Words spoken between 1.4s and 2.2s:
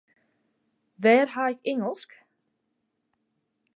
ik Ingelsk?